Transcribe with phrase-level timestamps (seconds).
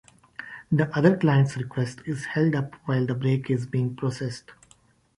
[0.71, 4.51] The other client's request is held up while the break is being processed.